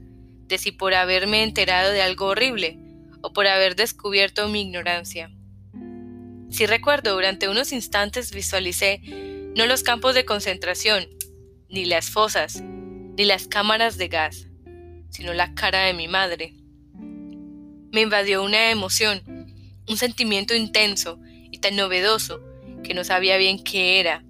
de 0.47 0.57
si 0.57 0.71
por 0.71 0.93
haberme 0.93 1.43
enterado 1.43 1.91
de 1.91 2.01
algo 2.01 2.27
horrible 2.27 2.77
o 3.21 3.31
por 3.31 3.47
haber 3.47 3.75
descubierto 3.75 4.49
mi 4.49 4.61
ignorancia. 4.61 5.31
Si 6.49 6.65
recuerdo, 6.65 7.13
durante 7.13 7.47
unos 7.47 7.71
instantes 7.71 8.31
visualicé 8.31 9.01
no 9.55 9.65
los 9.65 9.83
campos 9.83 10.15
de 10.15 10.25
concentración, 10.25 11.07
ni 11.69 11.85
las 11.85 12.09
fosas, 12.09 12.61
ni 12.61 13.23
las 13.23 13.47
cámaras 13.47 13.97
de 13.97 14.09
gas, 14.09 14.47
sino 15.09 15.33
la 15.33 15.55
cara 15.55 15.85
de 15.85 15.93
mi 15.93 16.07
madre. 16.07 16.53
Me 17.91 18.01
invadió 18.01 18.43
una 18.43 18.69
emoción, 18.69 19.21
un 19.87 19.97
sentimiento 19.97 20.53
intenso 20.53 21.19
y 21.51 21.59
tan 21.59 21.75
novedoso 21.75 22.41
que 22.83 22.93
no 22.93 23.03
sabía 23.03 23.37
bien 23.37 23.63
qué 23.63 23.99
era. 23.99 24.23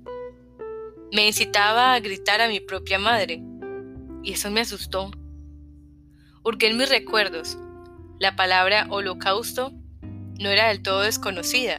Me 1.11 1.27
incitaba 1.27 1.93
a 1.93 1.99
gritar 1.99 2.41
a 2.41 2.47
mi 2.47 2.59
propia 2.59 2.99
madre, 2.99 3.41
y 4.23 4.33
eso 4.33 4.49
me 4.51 4.61
asustó. 4.61 5.11
Hurgué 6.43 6.67
en 6.67 6.77
mis 6.77 6.89
recuerdos, 6.89 7.57
la 8.19 8.35
palabra 8.35 8.87
holocausto 8.89 9.73
no 10.39 10.49
era 10.49 10.69
del 10.69 10.81
todo 10.81 11.01
desconocida. 11.01 11.77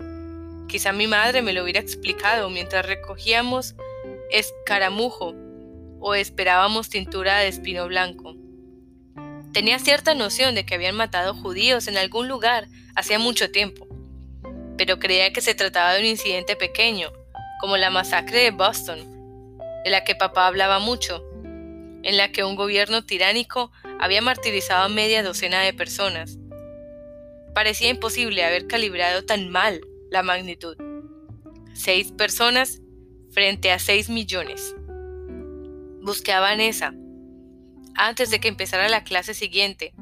Quizá 0.69 0.93
mi 0.93 1.07
madre 1.07 1.43
me 1.43 1.53
lo 1.53 1.63
hubiera 1.63 1.81
explicado 1.81 2.51
mientras 2.51 2.85
recogíamos 2.85 3.75
escaramujo 4.31 5.35
o 6.01 6.15
esperábamos 6.15 6.89
tintura 6.89 7.39
de 7.39 7.49
espino 7.49 7.87
blanco. 7.87 8.37
Tenía 9.53 9.79
cierta 9.79 10.15
noción 10.15 10.55
de 10.55 10.67
que 10.67 10.75
habían 10.75 10.97
matado 10.97 11.33
judíos 11.35 11.87
en 11.87 11.97
algún 11.97 12.29
lugar 12.29 12.69
hacía 12.97 13.19
mucho 13.19 13.51
tiempo, 13.51 13.87
pero 14.77 14.99
creía 14.99 15.33
que 15.33 15.41
se 15.41 15.55
trataba 15.55 15.95
de 15.95 16.01
un 16.01 16.07
incidente 16.07 16.57
pequeño, 16.57 17.13
como 17.61 17.77
la 17.77 17.91
masacre 17.91 18.41
de 18.41 18.51
Boston, 18.51 19.59
de 19.85 19.91
la 19.91 20.05
que 20.05 20.15
papá 20.15 20.47
hablaba 20.47 20.79
mucho, 20.79 21.25
en 22.03 22.17
la 22.17 22.31
que 22.33 22.45
un 22.45 22.57
gobierno 22.57 23.05
tiránico 23.05 23.73
había 24.01 24.21
martirizado 24.21 24.85
a 24.85 24.89
media 24.89 25.23
docena 25.23 25.61
de 25.61 25.73
personas. 25.73 26.39
Parecía 27.55 27.89
imposible 27.89 28.45
haber 28.45 28.67
calibrado 28.67 29.25
tan 29.25 29.49
mal 29.49 29.81
la 30.11 30.23
magnitud. 30.23 30.77
Seis 31.73 32.13
personas 32.13 32.81
frente 33.31 33.73
a 33.73 33.79
seis 33.79 34.09
millones. 34.09 34.75
Busqué 36.03 36.33
a 36.33 36.41
Vanessa 36.41 36.95
antes 37.97 38.31
de 38.31 38.41
que 38.41 38.49
empezara 38.49 38.89
la 38.89 39.05
clase 39.05 39.35
siguiente 39.35 39.95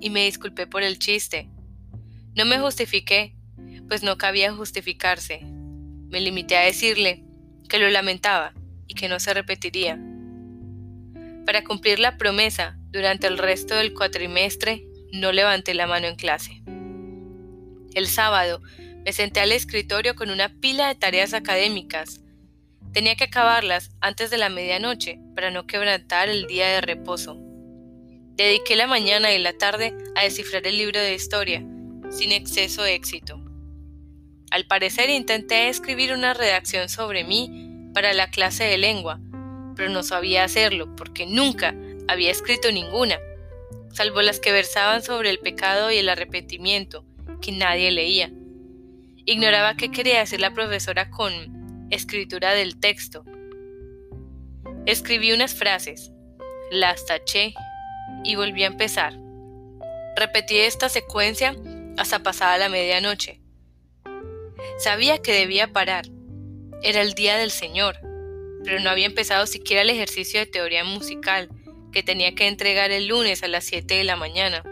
y 0.00 0.10
me 0.10 0.24
disculpé 0.24 0.66
por 0.66 0.82
el 0.82 0.98
chiste. 0.98 1.48
No 2.34 2.44
me 2.44 2.58
justifiqué, 2.58 3.34
pues 3.90 4.04
no 4.04 4.16
cabía 4.16 4.52
justificarse. 4.52 5.40
Me 5.42 6.20
limité 6.20 6.56
a 6.56 6.64
decirle 6.64 7.24
que 7.68 7.80
lo 7.80 7.90
lamentaba 7.90 8.54
y 8.86 8.94
que 8.94 9.08
no 9.08 9.18
se 9.18 9.34
repetiría. 9.34 9.98
Para 11.44 11.64
cumplir 11.64 11.98
la 11.98 12.16
promesa, 12.16 12.78
durante 12.92 13.26
el 13.26 13.36
resto 13.36 13.74
del 13.74 13.92
cuatrimestre 13.92 14.86
no 15.12 15.32
levanté 15.32 15.74
la 15.74 15.88
mano 15.88 16.06
en 16.06 16.14
clase. 16.14 16.62
El 17.92 18.06
sábado 18.06 18.62
me 19.04 19.12
senté 19.12 19.40
al 19.40 19.50
escritorio 19.50 20.14
con 20.14 20.30
una 20.30 20.50
pila 20.60 20.86
de 20.86 20.94
tareas 20.94 21.34
académicas. 21.34 22.20
Tenía 22.92 23.16
que 23.16 23.24
acabarlas 23.24 23.90
antes 24.00 24.30
de 24.30 24.38
la 24.38 24.50
medianoche 24.50 25.18
para 25.34 25.50
no 25.50 25.66
quebrantar 25.66 26.28
el 26.28 26.46
día 26.46 26.68
de 26.68 26.80
reposo. 26.80 27.38
Dediqué 28.36 28.76
la 28.76 28.86
mañana 28.86 29.32
y 29.32 29.38
la 29.38 29.58
tarde 29.58 29.92
a 30.14 30.22
descifrar 30.22 30.64
el 30.68 30.78
libro 30.78 31.00
de 31.00 31.12
historia, 31.12 31.66
sin 32.10 32.30
exceso 32.30 32.84
de 32.84 32.94
éxito. 32.94 33.39
Al 34.50 34.66
parecer 34.66 35.10
intenté 35.10 35.68
escribir 35.68 36.12
una 36.12 36.34
redacción 36.34 36.88
sobre 36.88 37.22
mí 37.24 37.90
para 37.94 38.12
la 38.12 38.30
clase 38.30 38.64
de 38.64 38.78
lengua, 38.78 39.20
pero 39.76 39.90
no 39.90 40.02
sabía 40.02 40.44
hacerlo 40.44 40.94
porque 40.96 41.26
nunca 41.26 41.74
había 42.08 42.30
escrito 42.30 42.72
ninguna, 42.72 43.18
salvo 43.92 44.22
las 44.22 44.40
que 44.40 44.50
versaban 44.52 45.02
sobre 45.02 45.30
el 45.30 45.38
pecado 45.38 45.92
y 45.92 45.98
el 45.98 46.08
arrepentimiento, 46.08 47.04
que 47.40 47.52
nadie 47.52 47.92
leía. 47.92 48.30
Ignoraba 49.24 49.76
qué 49.76 49.90
quería 49.92 50.18
decir 50.18 50.40
la 50.40 50.52
profesora 50.52 51.10
con 51.10 51.86
escritura 51.90 52.52
del 52.52 52.78
texto. 52.80 53.24
Escribí 54.86 55.32
unas 55.32 55.54
frases, 55.54 56.10
las 56.72 57.06
taché 57.06 57.54
y 58.24 58.34
volví 58.34 58.64
a 58.64 58.68
empezar. 58.68 59.14
Repetí 60.16 60.56
esta 60.56 60.88
secuencia 60.88 61.54
hasta 61.96 62.22
pasada 62.22 62.58
la 62.58 62.68
medianoche. 62.68 63.39
Sabía 64.80 65.18
que 65.18 65.32
debía 65.32 65.74
parar. 65.74 66.06
Era 66.82 67.02
el 67.02 67.12
día 67.12 67.36
del 67.36 67.50
Señor, 67.50 67.96
pero 68.64 68.80
no 68.80 68.88
había 68.88 69.04
empezado 69.04 69.46
siquiera 69.46 69.82
el 69.82 69.90
ejercicio 69.90 70.40
de 70.40 70.46
teoría 70.46 70.84
musical 70.84 71.50
que 71.92 72.02
tenía 72.02 72.34
que 72.34 72.48
entregar 72.48 72.90
el 72.90 73.06
lunes 73.08 73.42
a 73.42 73.48
las 73.48 73.64
7 73.64 73.92
de 73.94 74.04
la 74.04 74.16
mañana. 74.16 74.62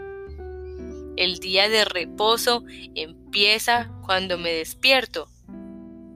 El 1.15 1.37
día 1.37 1.69
de 1.69 1.85
reposo 1.85 2.63
empieza 2.95 3.91
cuando 4.03 4.39
me 4.39 4.51
despierto. 4.51 5.29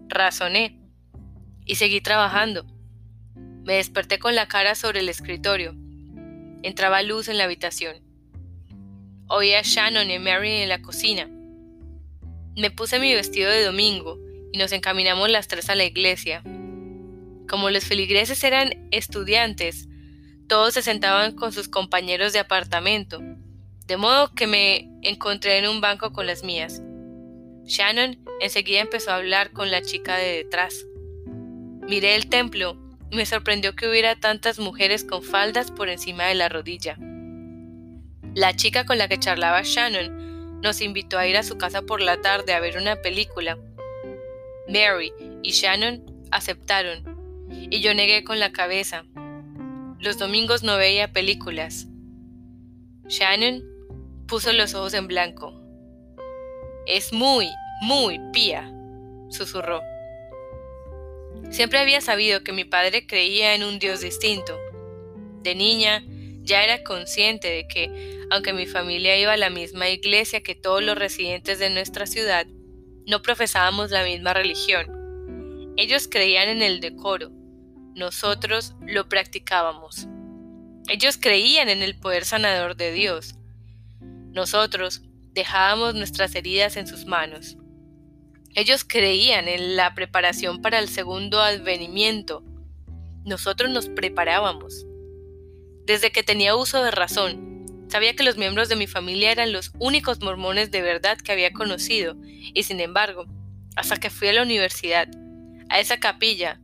Razoné 0.07 0.79
y 1.63 1.75
seguí 1.75 2.01
trabajando. 2.01 2.65
Me 3.35 3.75
desperté 3.75 4.17
con 4.17 4.33
la 4.33 4.47
cara 4.47 4.73
sobre 4.73 5.01
el 5.01 5.09
escritorio. 5.09 5.75
Entraba 6.63 7.03
luz 7.03 7.27
en 7.27 7.37
la 7.37 7.43
habitación. 7.43 7.97
Oía 9.27 9.59
a 9.59 9.61
Shannon 9.63 10.09
y 10.09 10.17
Mary 10.17 10.63
en 10.63 10.69
la 10.69 10.81
cocina. 10.81 11.29
Me 12.55 12.69
puse 12.69 12.99
mi 12.99 13.13
vestido 13.13 13.49
de 13.49 13.63
domingo 13.63 14.19
y 14.51 14.59
nos 14.59 14.71
encaminamos 14.71 15.29
las 15.29 15.47
tres 15.47 15.69
a 15.69 15.75
la 15.75 15.85
iglesia. 15.85 16.43
Como 17.49 17.71
los 17.71 17.83
feligreses 17.83 18.43
eran 18.43 18.87
estudiantes, 18.91 19.87
todos 20.47 20.75
se 20.75 20.83
sentaban 20.83 21.35
con 21.35 21.51
sus 21.51 21.67
compañeros 21.67 22.31
de 22.31 22.39
apartamento, 22.39 23.21
de 23.87 23.97
modo 23.97 24.33
que 24.35 24.45
me 24.45 24.87
encontré 25.01 25.57
en 25.57 25.67
un 25.67 25.81
banco 25.81 26.13
con 26.13 26.27
las 26.27 26.43
mías. 26.43 26.81
Shannon 27.65 28.19
enseguida 28.39 28.81
empezó 28.81 29.11
a 29.11 29.15
hablar 29.15 29.51
con 29.51 29.71
la 29.71 29.81
chica 29.81 30.17
de 30.17 30.33
detrás. 30.43 30.85
Miré 31.87 32.15
el 32.15 32.29
templo 32.29 32.77
y 33.09 33.15
me 33.15 33.25
sorprendió 33.25 33.75
que 33.75 33.87
hubiera 33.87 34.15
tantas 34.15 34.59
mujeres 34.59 35.03
con 35.03 35.23
faldas 35.23 35.71
por 35.71 35.89
encima 35.89 36.25
de 36.25 36.35
la 36.35 36.49
rodilla. 36.49 36.97
La 38.35 38.55
chica 38.55 38.85
con 38.85 38.97
la 38.97 39.07
que 39.07 39.19
charlaba 39.19 39.61
Shannon 39.63 40.32
nos 40.63 40.79
invitó 40.79 41.19
a 41.19 41.27
ir 41.27 41.35
a 41.35 41.43
su 41.43 41.57
casa 41.57 41.81
por 41.81 42.01
la 42.01 42.21
tarde 42.21 42.53
a 42.53 42.61
ver 42.61 42.77
una 42.77 42.95
película. 42.95 43.57
Mary 44.69 45.11
y 45.43 45.51
Shannon 45.51 46.25
aceptaron, 46.31 47.03
y 47.51 47.81
yo 47.81 47.93
negué 47.93 48.23
con 48.23 48.39
la 48.39 48.53
cabeza. 48.53 49.03
Los 49.99 50.17
domingos 50.17 50.63
no 50.63 50.77
veía 50.77 51.11
películas. 51.11 51.87
Shannon 53.07 53.61
puso 54.25 54.53
los 54.53 54.73
ojos 54.73 54.93
en 54.93 55.07
blanco. 55.07 55.53
Es 56.87 57.11
muy, 57.11 57.49
muy 57.81 58.21
pía, 58.31 58.73
susurró. 59.29 59.81
Siempre 61.49 61.79
había 61.79 61.99
sabido 61.99 62.41
que 62.41 62.53
mi 62.53 62.63
padre 62.63 63.05
creía 63.05 63.53
en 63.53 63.65
un 63.65 63.79
Dios 63.79 63.99
distinto. 63.99 64.57
De 65.41 65.55
niña 65.55 66.05
ya 66.43 66.63
era 66.63 66.83
consciente 66.83 67.47
de 67.47 67.67
que, 67.67 68.19
aunque 68.29 68.53
mi 68.53 68.65
familia 68.65 69.17
iba 69.17 69.33
a 69.33 69.37
la 69.37 69.49
misma 69.49 69.89
iglesia 69.89 70.43
que 70.43 70.55
todos 70.55 70.83
los 70.83 70.97
residentes 70.97 71.59
de 71.59 71.69
nuestra 71.69 72.05
ciudad, 72.05 72.45
no 73.07 73.21
profesábamos 73.21 73.91
la 73.91 74.03
misma 74.03 74.33
religión. 74.33 75.73
Ellos 75.77 76.07
creían 76.09 76.49
en 76.49 76.61
el 76.61 76.79
decoro, 76.79 77.31
nosotros 77.95 78.75
lo 78.85 79.09
practicábamos. 79.09 80.07
Ellos 80.87 81.17
creían 81.17 81.69
en 81.69 81.81
el 81.81 81.97
poder 81.97 82.25
sanador 82.25 82.75
de 82.75 82.91
Dios, 82.91 83.35
nosotros 84.33 85.03
dejábamos 85.33 85.93
nuestras 85.93 86.33
heridas 86.33 86.75
en 86.75 86.87
sus 86.87 87.05
manos. 87.05 87.55
Ellos 88.55 88.83
creían 88.83 89.47
en 89.47 89.75
la 89.75 89.93
preparación 89.93 90.61
para 90.61 90.79
el 90.79 90.89
segundo 90.89 91.39
advenimiento. 91.39 92.43
Nosotros 93.25 93.69
nos 93.69 93.89
preparábamos. 93.89 94.85
Desde 95.85 96.11
que 96.11 96.23
tenía 96.23 96.55
uso 96.55 96.81
de 96.83 96.91
razón, 96.91 97.65
sabía 97.89 98.15
que 98.15 98.23
los 98.23 98.37
miembros 98.37 98.69
de 98.69 98.75
mi 98.75 98.87
familia 98.87 99.31
eran 99.31 99.51
los 99.51 99.71
únicos 99.79 100.21
mormones 100.21 100.71
de 100.71 100.81
verdad 100.81 101.17
que 101.17 101.31
había 101.31 101.51
conocido, 101.51 102.15
y 102.23 102.63
sin 102.63 102.79
embargo, 102.79 103.25
hasta 103.75 103.97
que 103.97 104.09
fui 104.09 104.29
a 104.29 104.33
la 104.33 104.43
universidad, 104.43 105.09
a 105.69 105.79
esa 105.79 105.99
capilla, 105.99 106.61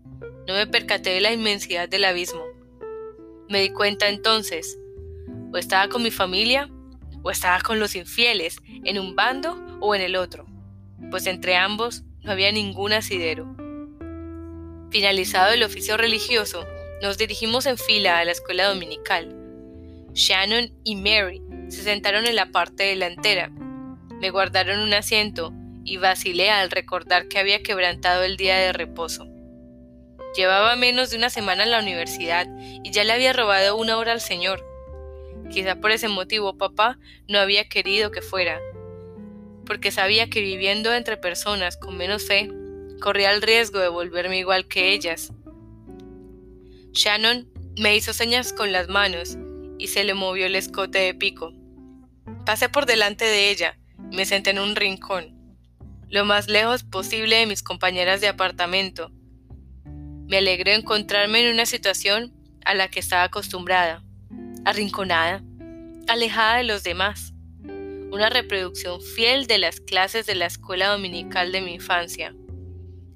no 0.47 0.53
me 0.53 0.67
percaté 0.67 1.11
de 1.11 1.21
la 1.21 1.33
inmensidad 1.33 1.89
del 1.89 2.05
abismo. 2.05 2.43
Me 3.49 3.61
di 3.61 3.69
cuenta 3.69 4.07
entonces, 4.07 4.79
o 5.51 5.57
estaba 5.57 5.89
con 5.89 6.01
mi 6.03 6.11
familia 6.11 6.69
o 7.21 7.31
estaba 7.31 7.59
con 7.61 7.79
los 7.79 7.95
infieles, 7.95 8.61
en 8.85 8.97
un 8.97 9.15
bando 9.15 9.61
o 9.81 9.93
en 9.93 10.01
el 10.01 10.15
otro, 10.15 10.45
pues 11.11 11.27
entre 11.27 11.57
ambos 11.57 12.03
no 12.21 12.31
había 12.31 12.51
ningún 12.51 12.93
asidero. 12.93 13.55
Finalizado 14.89 15.53
el 15.53 15.63
oficio 15.63 15.97
religioso, 15.97 16.65
nos 17.01 17.17
dirigimos 17.17 17.65
en 17.65 17.77
fila 17.77 18.19
a 18.19 18.25
la 18.25 18.31
escuela 18.31 18.67
dominical. 18.67 19.35
Shannon 20.13 20.73
y 20.83 20.95
Mary 20.95 21.41
se 21.69 21.83
sentaron 21.83 22.25
en 22.25 22.35
la 22.35 22.47
parte 22.47 22.83
delantera. 22.83 23.49
Me 24.19 24.31
guardaron 24.31 24.79
un 24.79 24.93
asiento 24.93 25.53
y 25.85 25.97
vacilé 25.97 26.49
al 26.49 26.71
recordar 26.71 27.27
que 27.27 27.39
había 27.39 27.63
quebrantado 27.63 28.23
el 28.23 28.37
día 28.37 28.57
de 28.57 28.73
reposo. 28.73 29.27
Llevaba 30.35 30.75
menos 30.75 31.09
de 31.09 31.17
una 31.17 31.29
semana 31.29 31.63
en 31.63 31.71
la 31.71 31.79
universidad 31.79 32.47
y 32.83 32.91
ya 32.91 33.03
le 33.03 33.13
había 33.13 33.33
robado 33.33 33.77
una 33.77 33.97
hora 33.97 34.11
al 34.11 34.21
Señor. 34.21 34.65
Quizá 35.51 35.75
por 35.75 35.91
ese 35.91 36.07
motivo 36.07 36.57
papá 36.57 36.99
no 37.27 37.39
había 37.39 37.67
querido 37.67 38.11
que 38.11 38.21
fuera, 38.21 38.59
porque 39.65 39.91
sabía 39.91 40.29
que 40.29 40.41
viviendo 40.41 40.93
entre 40.93 41.17
personas 41.17 41.77
con 41.77 41.97
menos 41.97 42.27
fe, 42.27 42.51
corría 43.01 43.31
el 43.31 43.41
riesgo 43.41 43.79
de 43.79 43.87
volverme 43.87 44.37
igual 44.37 44.67
que 44.67 44.93
ellas. 44.93 45.31
Shannon 46.93 47.49
me 47.77 47.95
hizo 47.95 48.13
señas 48.13 48.53
con 48.53 48.71
las 48.71 48.87
manos 48.87 49.37
y 49.77 49.87
se 49.87 50.03
le 50.03 50.13
movió 50.13 50.45
el 50.45 50.55
escote 50.55 50.99
de 50.99 51.13
pico. 51.13 51.53
Pasé 52.45 52.69
por 52.69 52.85
delante 52.85 53.25
de 53.25 53.51
ella 53.51 53.79
me 54.11 54.25
senté 54.25 54.49
en 54.49 54.59
un 54.59 54.75
rincón, 54.75 55.35
lo 56.09 56.25
más 56.25 56.47
lejos 56.47 56.83
posible 56.83 57.35
de 57.35 57.45
mis 57.45 57.61
compañeras 57.61 58.21
de 58.21 58.27
apartamento. 58.27 59.11
Me 60.27 60.37
alegré 60.37 60.75
encontrarme 60.75 61.45
en 61.45 61.53
una 61.53 61.65
situación 61.65 62.33
a 62.65 62.73
la 62.73 62.87
que 62.89 62.99
estaba 62.99 63.23
acostumbrada 63.23 64.03
arrinconada, 64.65 65.43
alejada 66.07 66.57
de 66.57 66.63
los 66.63 66.83
demás, 66.83 67.33
una 68.11 68.29
reproducción 68.29 69.01
fiel 69.01 69.47
de 69.47 69.57
las 69.57 69.79
clases 69.79 70.25
de 70.25 70.35
la 70.35 70.47
escuela 70.47 70.89
dominical 70.89 71.51
de 71.51 71.61
mi 71.61 71.73
infancia. 71.75 72.35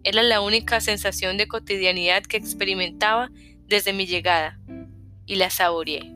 Era 0.04 0.24
la 0.24 0.42
única 0.42 0.82
sensación 0.82 1.38
de 1.38 1.48
cotidianidad 1.48 2.24
que 2.24 2.38
experimentaba 2.38 3.30
desde 3.74 3.92
mi 3.92 4.06
llegada, 4.06 4.60
y 5.26 5.36
la 5.36 5.50
saboreé. 5.50 6.14